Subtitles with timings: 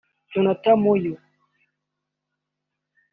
[0.31, 1.15] Jonathan Moyo